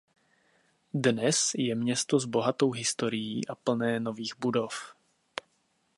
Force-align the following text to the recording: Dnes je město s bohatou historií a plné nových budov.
Dnes 0.93 1.51
je 1.57 1.75
město 1.75 2.19
s 2.19 2.25
bohatou 2.25 2.71
historií 2.71 3.47
a 3.47 3.55
plné 3.55 3.99
nových 3.99 4.39
budov. 4.39 4.73